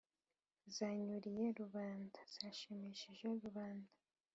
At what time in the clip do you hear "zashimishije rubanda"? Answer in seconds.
2.35-3.91